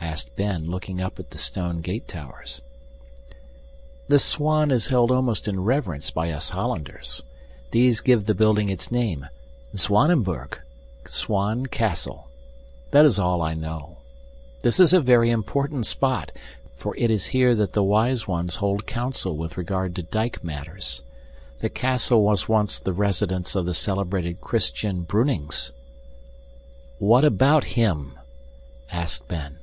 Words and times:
asked 0.00 0.34
Ben, 0.36 0.64
looking 0.64 1.00
up 1.02 1.18
at 1.20 1.30
the 1.30 1.38
stone 1.38 1.80
gate 1.80 2.08
towers. 2.08 2.60
"The 4.08 4.18
swan 4.18 4.70
is 4.72 4.88
held 4.88 5.10
almost 5.12 5.46
in 5.46 5.60
reverence 5.62 6.10
by 6.10 6.30
us 6.30 6.50
Hollanders. 6.50 7.22
These 7.72 8.00
give 8.00 8.24
the 8.24 8.34
building 8.34 8.68
its 8.70 8.90
name 8.90 9.26
Zwanenburg, 9.76 10.58
swan 11.06 11.66
castle. 11.66 12.28
That 12.90 13.04
is 13.04 13.18
all 13.20 13.42
I 13.42 13.54
know. 13.54 13.98
This 14.62 14.80
is 14.80 14.92
a 14.94 15.00
very 15.00 15.30
important 15.30 15.84
spot; 15.86 16.32
for 16.76 16.96
it 16.96 17.10
is 17.10 17.26
here 17.26 17.54
that 17.56 17.74
the 17.74 17.84
wise 17.84 18.26
ones 18.26 18.56
hold 18.56 18.86
council 18.86 19.36
with 19.36 19.56
regard 19.58 19.94
to 19.96 20.02
dike 20.02 20.42
matters. 20.42 21.02
The 21.60 21.68
castle 21.70 22.22
was 22.22 22.48
once 22.48 22.78
the 22.78 22.94
residence 22.94 23.54
of 23.54 23.66
the 23.66 23.74
celebrated 23.74 24.40
Christian 24.40 25.02
Brunings." 25.02 25.72
"What 26.98 27.24
about 27.24 27.64
HIM?" 27.64 28.14
asked 28.90 29.28
Ben. 29.28 29.58